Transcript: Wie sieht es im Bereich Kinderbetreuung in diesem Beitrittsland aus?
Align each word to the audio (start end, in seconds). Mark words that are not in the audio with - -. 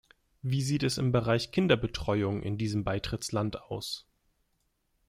Wie 0.41 0.63
sieht 0.63 0.81
es 0.81 0.97
im 0.97 1.11
Bereich 1.11 1.51
Kinderbetreuung 1.51 2.41
in 2.41 2.57
diesem 2.57 2.83
Beitrittsland 2.83 3.61
aus? 3.61 4.07